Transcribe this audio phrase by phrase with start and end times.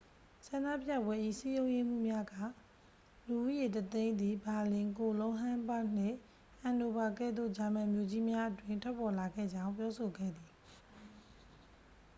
[0.45, 2.33] ဆန္ဒပြပွဲ၏ စည်းရုံးရေးမှူးများက
[3.27, 6.15] လူဦးရေ 100,000 သည် ဘာလင် ကိုလုံး ဟမ်းဘာ့ဂ်နှင့်
[6.59, 10.51] ဟန်နိုဗာကဲ့သို့ ဂျာမန်မြို့ကြီးများအတွင်း ထွက်ပေါ်လာခဲ့ကြောင်း ပြောဆိုခဲ့သည်